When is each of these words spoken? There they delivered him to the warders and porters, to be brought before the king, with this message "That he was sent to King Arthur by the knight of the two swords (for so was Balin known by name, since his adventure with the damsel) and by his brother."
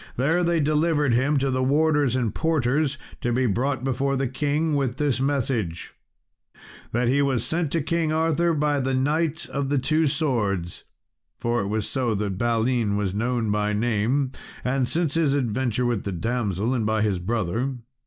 There 0.17 0.43
they 0.43 0.59
delivered 0.59 1.13
him 1.13 1.37
to 1.37 1.51
the 1.51 1.61
warders 1.61 2.15
and 2.15 2.33
porters, 2.33 2.97
to 3.21 3.31
be 3.31 3.45
brought 3.45 3.83
before 3.83 4.17
the 4.17 4.27
king, 4.27 4.73
with 4.73 4.95
this 4.95 5.19
message 5.21 5.93
"That 6.91 7.07
he 7.07 7.21
was 7.21 7.45
sent 7.45 7.71
to 7.73 7.83
King 7.83 8.11
Arthur 8.11 8.55
by 8.55 8.79
the 8.79 8.95
knight 8.95 9.45
of 9.49 9.69
the 9.69 9.77
two 9.77 10.07
swords 10.07 10.85
(for 11.37 11.61
so 11.81 12.15
was 12.15 12.29
Balin 12.31 12.97
known 13.15 13.51
by 13.51 13.73
name, 13.73 14.31
since 14.65 15.13
his 15.13 15.35
adventure 15.35 15.85
with 15.85 16.03
the 16.03 16.11
damsel) 16.11 16.73
and 16.73 16.83
by 16.83 17.03
his 17.03 17.19
brother." 17.19 17.75